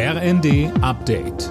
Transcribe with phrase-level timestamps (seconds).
[0.00, 1.48] RND Update.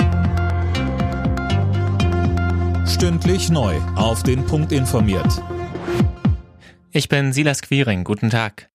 [2.87, 3.75] Stündlich neu.
[3.97, 5.43] Auf den Punkt informiert.
[6.91, 8.05] Ich bin Silas Quiring.
[8.05, 8.69] Guten Tag.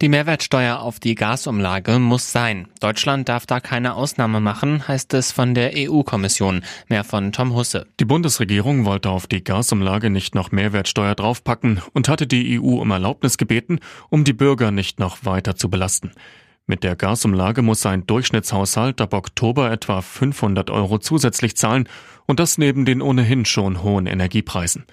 [0.00, 2.68] Die Mehrwertsteuer auf die Gasumlage muss sein.
[2.78, 6.62] Deutschland darf da keine Ausnahme machen, heißt es von der EU-Kommission.
[6.88, 7.88] Mehr von Tom Husse.
[7.98, 12.92] Die Bundesregierung wollte auf die Gasumlage nicht noch Mehrwertsteuer draufpacken und hatte die EU um
[12.92, 16.12] Erlaubnis gebeten, um die Bürger nicht noch weiter zu belasten.
[16.70, 21.88] Mit der Gasumlage muss ein Durchschnittshaushalt ab Oktober etwa 500 Euro zusätzlich zahlen
[22.26, 24.84] und das neben den ohnehin schon hohen Energiepreisen.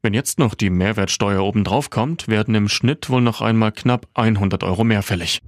[0.00, 4.62] Wenn jetzt noch die Mehrwertsteuer obendrauf kommt, werden im Schnitt wohl noch einmal knapp 100
[4.62, 5.40] Euro mehr fällig.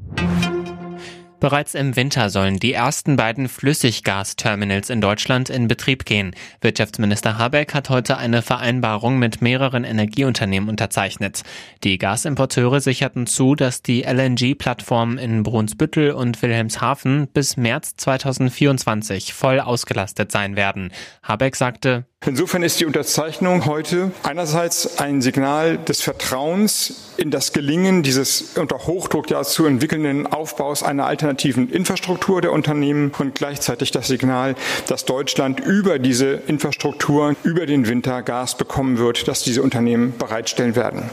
[1.38, 6.34] Bereits im Winter sollen die ersten beiden Flüssiggasterminals in Deutschland in Betrieb gehen.
[6.62, 11.42] Wirtschaftsminister Habeck hat heute eine Vereinbarung mit mehreren Energieunternehmen unterzeichnet.
[11.84, 19.60] Die Gasimporteure sicherten zu, dass die LNG-Plattformen in Brunsbüttel und Wilhelmshaven bis März 2024 voll
[19.60, 20.90] ausgelastet sein werden.
[21.22, 28.02] Habeck sagte, Insofern ist die Unterzeichnung heute einerseits ein Signal des Vertrauens in das Gelingen
[28.02, 34.08] dieses unter Hochdruck ja zu entwickelnden Aufbaus einer alternativen Infrastruktur der Unternehmen und gleichzeitig das
[34.08, 34.56] Signal,
[34.88, 40.74] dass Deutschland über diese Infrastruktur über den Winter Gas bekommen wird, das diese Unternehmen bereitstellen
[40.74, 41.10] werden.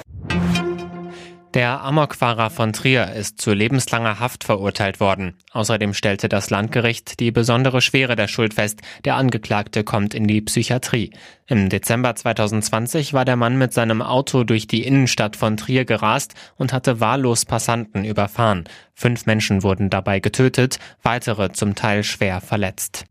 [1.54, 5.36] Der Amokfahrer von Trier ist zu lebenslanger Haft verurteilt worden.
[5.52, 8.82] Außerdem stellte das Landgericht die besondere Schwere der Schuld fest.
[9.06, 11.12] Der Angeklagte kommt in die Psychiatrie.
[11.46, 16.34] Im Dezember 2020 war der Mann mit seinem Auto durch die Innenstadt von Trier gerast
[16.58, 18.64] und hatte wahllos Passanten überfahren.
[18.96, 23.06] Fünf Menschen wurden dabei getötet, weitere zum Teil schwer verletzt.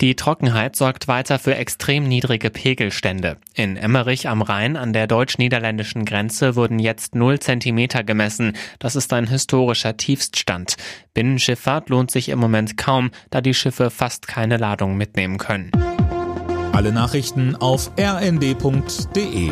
[0.00, 3.36] Die Trockenheit sorgt weiter für extrem niedrige Pegelstände.
[3.54, 8.52] In Emmerich am Rhein an der deutsch-niederländischen Grenze wurden jetzt 0 Zentimeter gemessen.
[8.78, 10.76] Das ist ein historischer Tiefststand.
[11.14, 15.72] Binnenschifffahrt lohnt sich im Moment kaum, da die Schiffe fast keine Ladung mitnehmen können.
[16.72, 19.50] Alle Nachrichten auf rnd.de